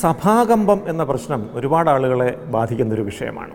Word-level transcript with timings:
സഭാകമ്പം 0.00 0.80
എന്ന 0.86 1.04
പ്രശ്നം 1.04 1.46
ഒരുപാട് 1.52 1.90
ആളുകളെ 1.90 2.34
ബാധിക്കുന്നൊരു 2.44 3.02
വിഷയമാണ്. 3.02 3.50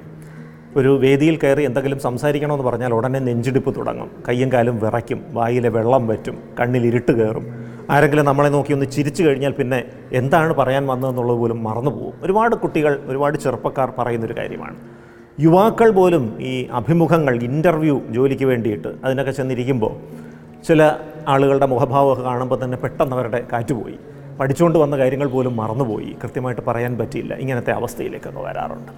ഒരു 0.76 1.00
വേദിയിൽ 1.00 1.40
കയറി 1.44 1.64
എന്തെങ്കിലും 1.64 2.00
സംസാരിക്കണമെന്ന് 2.00 2.64
പറഞ്ഞാൽ 2.64 2.94
ഉടനെ 2.94 3.20
നെഞ്ചിടിപ്പ് 3.20 3.76
തുടങ്ങും. 3.76 4.12
കയ്യും 4.28 4.52
കാലും 4.52 4.80
വിറയ്ക്കും 4.80 5.26
വായിലെ 5.30 5.70
വെള്ളം 5.70 6.08
വറ്റും 6.08 6.38
കണ്ണിൽ 6.60 6.88
ഇരുട്ട് 6.88 7.12
കയറും. 7.12 7.46
ആരെങ്കിലും 7.90 8.26
നമ്മളെ 8.26 8.50
നോക്കി 8.50 8.74
ഒന്ന് 8.74 8.86
ചിരിച്ചു 8.86 9.24
കഴിഞ്ഞാൽ 9.24 9.52
പിന്നെ 9.52 9.84
എന്താണ് 10.14 10.54
പറയാൻ 10.54 10.88
വന്നതെന്നുള്ളത് 10.88 11.38
പോലും 11.38 11.64
മറന്നുപോകും 11.64 12.14
ഒരുപാട് 12.22 12.56
കുട്ടികൾ 12.56 13.04
ഒരുപാട് 13.06 13.38
ചെറുപ്പക്കാർ 13.38 13.94
പറയുന്നൊരു 13.98 14.38
കാര്യമാണ്. 14.38 14.76
യുവാക്കൾ 15.40 15.90
പോലും 15.90 16.42
ഈ 16.42 16.68
അഭിമുഖങ്ങൾ 16.72 17.44
ഇന്റർവ്യൂ 17.44 18.02
ജോലിക്ക് 18.10 18.46
വേണ്ടിയിട്ട് 18.46 18.88
അതിനൊക്കെ 19.04 19.32
ചെന്നിരിക്കുമ്പോൾ 19.32 19.98
ചില 20.68 20.92
ആളുകളുടെ 21.30 21.66
മുഖഭാവമൊക്കെ 21.66 22.24
കാണുമ്പോൾ 22.24 22.64
തന്നെ 22.64 22.78
പെട്ടെന്ന് 22.78 23.16
അവരുടെ 23.16 23.44
കാറ്റുപോയി 23.54 23.96
പഠിച്ചുകൊണ്ട് 24.40 24.80
വന്ന 24.80 24.98
കാര്യങ്ങൾ 24.98 25.28
പോലും 25.28 25.56
മറന്നുപോയി. 25.56 26.16
കൃത്യമായിട്ട് 26.24 26.62
പറയാൻ 26.68 26.98
പറ്റിയില്ല. 26.98 27.34
ഇങ്ങനത്തെ 27.34 27.72
അവസ്ഥയിലേക്കൊക്കെ 27.72 28.40
വരാറുണ്ട്. 28.40 28.92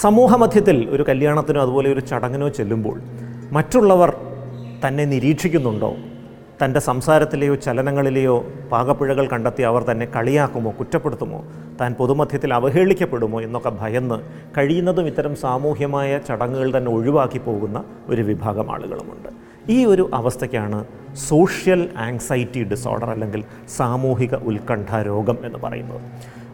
സമൂഹമധ്യത്തിൽ 0.00 0.88
ഒരു 0.90 1.02
കല്യാണത്തിനോ 1.08 1.62
അതുപോലെ 1.62 1.92
ഒരു 1.92 2.00
ചടങ്ങിനോ 2.00 2.48
ചെല്ലുമ്പോൾ 2.48 3.00
മറ്റുള്ളവർ 3.52 4.16
തന്നെ 4.88 5.04
നിരീക്ഷിക്കുന്നുണ്ടോ? 5.04 5.96
തന്റെ 6.64 6.80
സംസാരത്തിലെയോ 6.80 7.54
ചലനങ്ങളിലെയോ 7.54 8.44
പാകപ്പിഴകൾ 8.72 9.26
കണ്ടെത്തി 9.26 9.62
അവർ 9.62 9.82
തന്നെ 9.82 10.06
കളിയാക്കുമോ? 10.06 10.74
കുറ്റപ്പെടുത്തുമോ? 10.78 11.44
താൻ 11.80 11.94
പൊതുമധ്യത്തിൽ 11.94 12.54
അവഹേളിക്കപ്പെടുമോ? 12.54 13.42
എന്നൊക്കെ 13.42 13.72
ഭയന്ന് 13.80 14.20
കഴിയുന്നതും 14.58 15.06
ഇത്തരം 15.06 15.36
സാമൂഹ്യമായ 15.36 16.18
ചടങ്ങുകൾ 16.28 16.76
തന്നെ 16.76 16.92
ഒഴിവാക്കി 16.92 17.38
പോകുന്ന 17.38 17.84
ഒരു 18.08 18.22
വിഭാഗം 18.22 18.72
ആളുകളുമുണ്ട്. 18.72 19.41
ഈ 19.70 19.84
ഒരു 19.84 20.10
അവസ്ഥയ്ക്കാണ് 20.14 20.84
സോഷ്യൽ 21.14 21.88
ആങ്സൈറ്റി 21.96 22.62
ഡിസോർഡർ 22.64 23.10
അല്ലെങ്കിൽ 23.10 23.44
സാമൂഹിക 23.76 24.34
ഉത്കണ്ഠ 24.34 24.94
രോഗം 24.94 25.38
എന്ന് 25.44 25.58
പറയുന്നത്. 25.58 26.00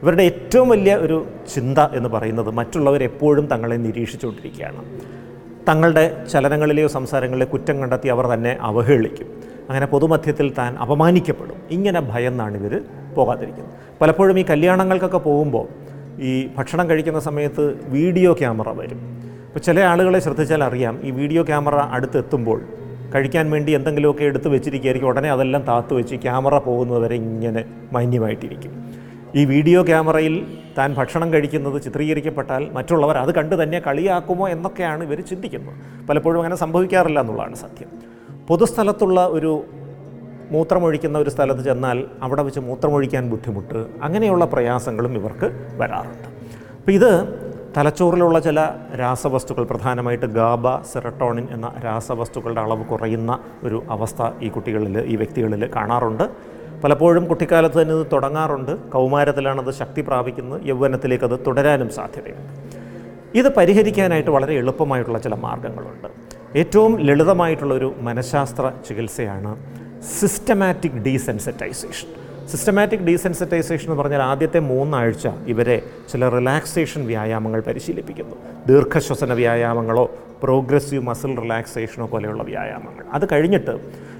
ഇവരുടെ 0.03 0.23
ഏറ്റവും 0.23 0.69
വലിയ 0.69 0.97
ഒരു 0.97 1.27
ചിന്ത 1.55 1.79
എന്ന് 1.79 2.09
പറയുന്നത് 2.09 2.51
മറ്റുള്ളവർ 2.51 3.03
എപ്പോഴും 3.03 3.47
തങ്ങളെ 3.47 3.77
നിരീക്ഷിച്ചുകൊണ്ടിരിക്കുകയാണ്. 3.77 4.83
തങ്ങളുടെ 5.69 6.27
ചലനങ്ങളിലെയോ 6.33 6.89
സംസാരങ്ങളിലെയോ 6.89 7.49
കുറ്റം 7.53 7.81
കണ്ടെത്തി 7.81 8.09
അവർ 8.09 8.27
തന്നെ 8.35 8.59
അവഹേളിക്കും. 8.61 9.29
അങ്ങനെ 9.69 9.87
പൊതുമധ്യത്തിൽ 9.87 10.55
താൻ 10.59 10.77
അപമാനിക്കപ്പെടും. 10.77 11.57
ഇങ്ങനെ 11.71 12.01
ഭയന്നാണ് 12.01 12.57
ഇവർ 12.57 12.83
പോകാതിരിക്കുന്നത്. 13.15 13.75
പലപ്പോഴും 14.01 14.39
ഈ 14.39 14.45
കല്യാണങ്ങൾക്കൊക്കെ 14.51 15.19
പോകുമ്പോൾ 15.19 15.67
ഈ 16.21 16.49
ഭക്ഷണം 16.59 16.91
കഴിക്കുന്ന 16.91 17.21
സമയത്ത് 17.21 17.79
വീഡിയോ 17.89 18.33
ക്യാമറ 18.33 18.69
വരും. 18.73 19.19
അപ്പോൾ 19.47 19.61
ചില 19.61 19.81
ആളുകളെ 19.81 20.19
ശ്രദ്ധിച്ചാൽ 20.19 20.65
അറിയാം 20.65 21.01
ഈ 21.03 21.11
വീഡിയോ 21.11 21.43
ക്യാമറ 21.43 21.75
അടുത്തെത്തുമ്പോൾ 21.75 22.61
കഴിക്കാൻ 23.15 23.51
വേണ്ടി 23.51 23.73
എന്തെങ്കിലുമൊക്കെ 23.73 24.25
എടുത്ത് 24.25 24.49
വെച്ചിരിക്കുകയായിരിക്കും. 24.49 25.09
ഉടനെ 25.09 25.31
അതെല്ലാം 25.31 25.63
താത്തു 25.63 25.95
വെച്ച് 25.95 26.17
ക്യാമറ 26.17 26.59
പോകുന്നതുവരെ 26.59 27.15
ഇങ്ങനെ 27.15 27.65
മാന്യമായിട്ടിരിക്കും. 27.93 28.73
ഈ 29.37 29.45
വീഡിയോ 29.45 29.83
ക്യാമറയിൽ 29.83 30.47
താൻ 30.79 30.95
ഭക്ഷണം 30.95 31.33
കഴിക്കുന്നത് 31.33 31.83
ചിത്രീകരിക്കപ്പെട്ടാൽ 31.83 32.71
മറ്റുള്ളവർ 32.73 33.17
അത് 33.19 33.35
കണ്ട് 33.35 33.63
തന്നെ 33.63 33.79
കളിയാക്കുമോ 33.87 34.49
എന്നൊക്കെയാണ് 34.49 35.05
ഇവർ 35.05 35.21
ചിന്തിക്കുന്നത്. 35.21 35.75
പലപ്പോഴും 36.09 36.39
അങ്ങനെ 36.39 36.57
സംഭവിക്കാറില്ല 36.57 37.21
എന്നുള്ളതാണ് 37.21 37.55
സത്യം. 37.55 37.91
പൊതുസ്ഥലത്തുള്ള 38.49 39.27
ഒരു 39.27 39.65
മൂത്രമൊഴിക്കുന്ന 40.51 41.19
ഒരു 41.19 41.31
സ്ഥലത്ത് 41.31 41.61
ചെന്നാൽ 41.61 42.05
അവിടെ 42.23 42.43
വെച്ച് 42.43 42.61
മൂത്രമൊഴിക്കാൻ 42.61 43.31
ബുദ്ധിമുട്ട് 43.31 43.87
അങ്ങനെയുള്ള 44.03 44.45
പ്രയാസങ്ങളും 44.45 45.15
ഇവർക്ക് 45.15 45.51
വരാറുണ്ട്. 45.77 46.29
അപ്പോൾ 46.79 46.93
ഇത് 46.93 47.13
തലച്ചോറിലുള്ള 47.79 48.41
ചില 48.41 48.69
രാസവസ്തുക്കൾ 48.99 49.65
പ്രധാനമായിട്ട് 49.65 50.27
ഗാബ 50.27 50.83
സെറട്ടോണിൻ 50.83 51.49
എന്ന 51.51 51.73
രാസവസ്തുക്കളുടെ 51.85 52.61
അളവ് 52.61 52.85
കുറയുന്ന 52.85 53.39
ഒരു 53.63 53.83
അവസ്ഥ 53.91 54.31
ഈ 54.43 54.49
കുട്ടികളിൽ 54.49 54.99
ഈ 54.99 55.17
വ്യക്തികളിൽ 55.17 55.71
കാണാറുണ്ട്. 55.77 56.31
പലപ്പോഴും 56.85 57.25
കുട്ടിക്കാലത്ത് 57.25 57.83
തന്നെ 57.83 57.95
ഇത് 57.95 58.07
തുടങ്ങാറുണ്ട്. 58.13 58.91
കൗമാരത്തിലാണത് 58.91 59.71
ശക്തി 59.71 60.01
പ്രാപിക്കുന്നത്. 60.01 60.63
യൗവനത്തിലേക്ക് 60.65 61.25
അത് 61.25 61.39
തുടരാനും 61.47 61.91
സാധ്യതയുണ്ട്. 61.91 62.53
ഇത് 63.39 63.55
പരിഹരിക്കാനായിട്ട് 63.55 64.31
വളരെ 64.31 64.55
എളുപ്പമായിട്ടുള്ള 64.55 65.19
ചില 65.19 65.35
മാർഗങ്ങളുണ്ട്. 65.35 66.09
ഏറ്റവും 66.59 67.01
ലളിതമായിട്ടുള്ളൊരു 67.01 67.95
മനഃശാസ്ത്ര 67.99 68.73
ചികിത്സയാണ് 68.89 69.57
സിസ്റ്റമാറ്റിക് 70.21 70.93
ഡീസെൻസിറ്റൈസേഷൻ. 70.93 72.28
സിസ്റ്റമാറ്റിക് 72.51 73.01
ഡീസെൻസിറ്റൈസേഷൻ 73.01 73.91
എന്ന് 73.91 74.03
പറഞ്ഞാൽ 74.03 74.23
ആദ്യത്തെ 74.23 74.59
മൂന്നാഴ്ച 74.59 75.29
ഇവരെ 75.47 75.83
ചില 76.13 76.29
റിലാക്സേഷൻ 76.29 77.07
വ്യായാമങ്ങൾ 77.07 77.61
പരിശീലിപ്പിക്കുന്നു. 77.61 78.35
ദീർഘശ്വസന 78.67 79.33
വ്യായാമങ്ങളോ 79.33 80.11
പ്രോഗ്രസീവ് 80.43 81.03
മസിൽ 81.03 81.41
റിലാക്സേഷനോ 81.41 82.07
പോലെയുള്ള 82.07 82.43
വ്യായാമങ്ങൾ. 82.43 83.05
അത് 83.13 83.29
കഴിഞ്ഞിട്ട് 83.33 83.71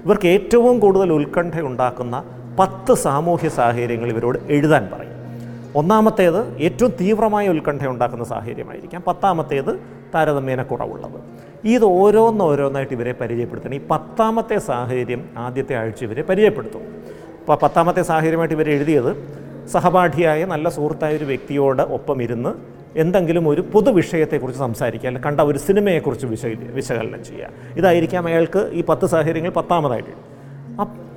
ഇവർക്ക് 0.05 0.27
ഏറ്റവും 0.27 0.79
കൂടുതൽ 0.79 1.13
ഉത്കണ്ഠ 1.13 1.61
ഉണ്ടാക്കുന്ന 1.61 2.23
പത്ത് 2.59 2.93
സാമൂഹ്യ 2.93 3.49
സാഹചര്യങ്ങൾ 3.49 4.09
ഇവരോട് 4.09 4.39
എഴുതാൻ 4.47 4.89
പറയും. 4.93 5.09
ഒന്നാമത്തേത് 5.75 6.57
ഏറ്റവും 6.57 6.93
തീവ്രമായ 7.01 7.49
ഉത്കണ്ഠ 7.49 7.87
ഉണ്ടാക്കുന്ന 7.87 8.23
സാഹചര്യമായിരിക്കാം. 8.23 9.03
പത്താമത്തേത് 9.07 9.79
താരതമ്യേന 10.15 10.63
കുറവുള്ളത്. 10.63 11.21
ഇത് 11.63 11.83
ഓരോന്നോരോന്നായിട്ട് 11.83 12.93
ഇവരെ 12.93 13.11
പരിചയപ്പെടുത്തണം. 13.11 13.75
ഈ 13.75 13.81
പത്താമത്തെ 13.91 14.57
സാഹചര്യം 14.57 15.29
ആദ്യത്തെ 15.37 15.75
ആഴ്ച 15.75 16.03
ഇവരെ 16.03 16.21
പരിചയപ്പെടുത്തും. 16.21 16.81
പത്താമത്തെ 17.55 18.01
സാഹചര്യമായിട്ട് 18.01 18.55
ഇവർ 18.55 18.69
എഴുതിയത് 18.69 19.39
സഹപാഠിയായ 19.67 20.45
നല്ല 20.45 20.69
സുഹൃത്തായ 20.69 21.17
ഒരു 21.17 21.25
വ്യക്തിയോട് 21.25 21.81
ഒപ്പം 21.81 22.23
ഇരുന്ന് 22.23 22.49
എന്തെങ്കിലും 22.95 23.47
ഒരു 23.47 23.61
പൊതുവിഷയത്തെക്കുറിച്ച് 23.61 24.59
സംസാരിക്കുക 24.59 25.07
അല്ലെങ്കിൽ 25.07 25.29
കണ്ട 25.29 25.41
ഒരു 25.41 25.57
സിനിമയെക്കുറിച്ച് 25.57 26.25
വിശ 26.25 26.45
വിശകലനം 26.45 27.23
ചെയ്യുക. 27.23 27.49
ഇതായിരിക്കാം 27.77 28.27
അയാൾക്ക് 28.27 28.69
ഈ 28.73 28.83
പത്ത് 28.83 29.05
സാഹചര്യങ്ങൾ 29.05 29.49
പത്താമതായിട്ട്. 29.49 30.29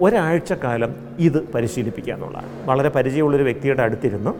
ഒരാഴ്ചക്കാലം 0.01 0.95
ഇത് 1.19 1.53
പരിശീലിപ്പിക്കുക 1.53 2.13
എന്നുള്ളതാണ്. 2.13 2.47
വളരെ 2.65 2.89
പരിചയമുള്ളൊരു 2.89 3.43
വ്യക്തിയുടെ 3.43 3.83
അടുത്തിരുന്ന് 3.83 4.31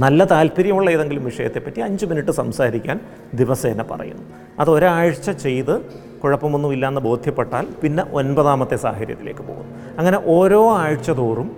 നല്ല 0.00 0.24
താല്പര്യമുള്ള 0.24 0.90
ഏതെങ്കിലും 0.90 1.24
വിഷയത്തെപ്പറ്റി 1.24 1.80
അഞ്ച് 1.80 2.06
മിനിറ്റ് 2.06 2.30
സംസാരിക്കാൻ 2.30 3.00
ദിവസേന 3.34 3.82
പറയുന്നു. 3.82 4.22
അത് 4.58 4.70
ഒരാഴ്ച 4.70 5.30
ചെയ്ത് 5.30 6.05
കുഴപ്പമൊന്നുമില്ലാന്ന് 6.26 7.00
ബോധ്യപ്പെട്ടാൽ 7.00 7.66
പിന്നെ 7.82 8.04
ഒൻപതാമത്തെ 8.12 8.76
സാഹചര്യത്തിലേക്ക് 8.76 9.40
പോകും 9.40 9.66
അങ്ങനെ 9.98 10.20
ഓരോ 10.26 10.60
ആഴ്ച 10.76 11.10
തോറും 11.10 11.48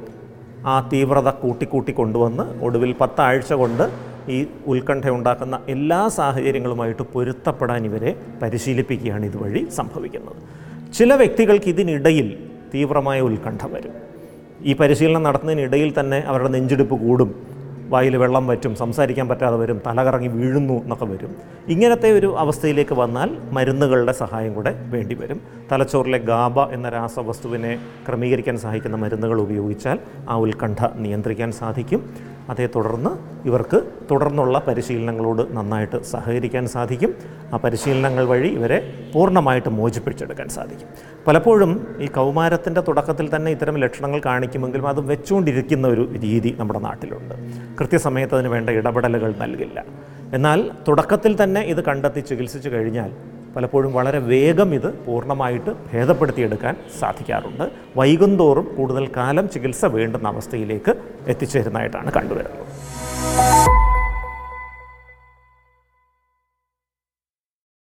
ആ 0.67 0.91
തീവ്രത 0.93 1.29
കൂട്ടിക്കൂട്ടി 1.29 1.93
കൊണ്ടുവന്ന് 1.93 2.65
ഒടുവിൽ 2.65 2.93
പത്താഴ്ച 3.01 3.53
കൊണ്ട് 3.53 3.85
ഈ 4.31 4.47
ഉത്കണ്ഠ 4.67 5.09
ഉണ്ടാക്കുന്ന 5.09 5.61
എല്ലാ 5.69 6.09
സാഹചര്യങ്ങളുമായിട്ട് 6.09 7.03
പൊരുത്തപ്പെടാൻ 7.03 7.85
ഇവരെ 7.85 8.11
പരിശീലിപ്പിക്കുകയാണ് 8.43 9.25
ഇതുവഴി 9.25 9.69
സംഭവിക്കുന്നത്. 9.71 10.41
ചില 10.93 11.15
വ്യക്തികൾക്ക് 11.15 11.69
ഇതിനിടയിൽ 11.69 12.29
തീവ്രമായ 12.75 13.21
ഉത്കണ്ഠ 13.21 13.67
വരും. 13.67 13.95
ഈ 14.63 14.75
പരിശീലനം 14.77 15.23
നടത്തുന്നതിനിടയിൽ 15.23 15.95
തന്നെ 16.01 16.21
അവരുടെ 16.27 16.49
നെഞ്ചിടിപ്പ് 16.49 17.01
കൂടും. 17.01 17.58
വായിൽ 17.89 18.17
വെള്ളം 18.17 18.47
വറ്റും 18.47 18.73
സംസാരിക്കാൻ 18.77 19.29
പറ്റാതെ 19.29 19.57
വരും 19.57 19.79
തലകറങ്ങി 19.87 20.29
വീഴുന്നു 20.29 20.77
എന്നൊക്കെ 20.83 21.05
വരും. 21.05 21.33
ഇങ്ങനത്തെ 21.69 22.11
ഒരു 22.13 22.39
അവസ്ഥയിലേക്ക് 22.39 22.95
വന്നാൽ 22.95 23.29
മരുന്നുകളുടെ 23.53 24.13
സഹായം 24.13 24.55
കൂടെ 24.55 24.73
വേണ്ടി 24.95 25.15
വരും. 25.15 25.41
തലച്ചോറിലെ 25.73 26.19
ഗാബ 26.19 26.61
എന്ന 26.61 26.89
രാസവസ്തുവിനെ 26.89 27.73
ക്രമീകരിക്കാൻ 28.09 28.59
സഹായിക്കുന്ന 28.59 28.97
മരുന്നുകൾ 28.97 29.41
ഉപയോഗിച്ചാൽ 29.41 29.99
ആ 30.29 30.37
ഉത്കണ്ഠ 30.37 30.79
നിയന്ത്രിക്കാൻ 30.97 31.53
സാധിക്കും. 31.53 32.03
അതേ 32.49 32.69
തുടർന്ന് 32.75 33.11
ഇവർക്ക് 33.49 33.83
തുടർന്നുള്ള 34.11 34.65
പരിശീലനങ്ങളോട് 34.69 35.57
നന്നായിട്ട് 35.57 36.03
സഹകരിക്കാൻ 36.03 36.67
സാധിക്കും. 36.67 37.15
ആ 37.55 37.57
പരിശീലനങ്ങൾ 37.57 38.25
വഴി 38.25 38.49
ഇവരെ 38.49 38.93
പൂർണമായിട്ട് 39.15 39.69
മോചിപ്പിച്ചെടുക്കാൻ 39.69 40.49
സാധിക്കും. 40.49 40.89
പലപ്പോഴും 41.27 41.87
ഈ 42.01 42.07
കൗമാരത്തിന്റെ 42.07 42.81
തുടക്കത്തിൽ 42.81 43.37
തന്നെ 43.37 43.51
ഇത്തരം 43.51 43.77
ലക്ഷണങ്ങൾ 43.77 44.21
കാണിക്കുമെങ്കിലും 44.27 44.89
അത് 44.89 45.01
വെച്ചുകൊണ്ടിരിക്കുന്ന 45.01 45.89
ഒരു 45.89 46.13
രീതി 46.23 46.57
നമ്മുടെ 46.59 46.79
നാട്ടിലുണ്ട്. 46.79 47.35
കൃത്യസമയത്ത് 47.81 48.35
അതിന് 48.35 48.49
വേണ്ട 48.49 48.71
ഇടപെടലുകൾ 48.71 49.35
നൽകില്ല. 49.39 49.85
എന്നാൽ 50.35 50.71
തുടക്കത്തിൽ 50.89 51.43
തന്നെ 51.43 51.61
ഇത് 51.61 51.85
കണ്ടെത്തി 51.85 52.21
ചികിത്സിച്ചു 52.21 52.69
കഴിഞ്ഞാൽ 52.69 53.13
പലപ്പോഴും 53.57 53.93
വളരെ 53.93 54.19
വേഗം 54.33 54.75
ഇത് 54.75 54.89
പൂർണമായിട്ട് 55.07 55.73
ഭേദപ്പെടുത്തിയെടുക്കാൻ 55.93 56.77
സാധിക്കാറുണ്ട്. 57.01 57.65
വൈകുന്തോറും 57.97 58.69
കൂടുതൽ 58.77 59.07
കാലം 59.17 59.49
ചികിത്സ 59.55 59.85
വേണ്ടുന്ന 59.97 60.29
അവസ്ഥയിലേക്ക് 60.29 60.95
എത്തിച്ചേരുന്നതായിട്ടാണ് 61.33 62.13
കണ്ടുവരുന്നത്. 62.19 62.65